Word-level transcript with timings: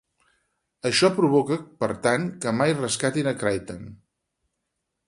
Això 0.89 1.09
provoca 1.17 1.57
per 1.83 1.91
tant 2.09 2.27
que 2.47 2.55
mai 2.63 2.77
rescatin 2.81 3.35
a 3.35 3.37
Kryten. 3.45 3.87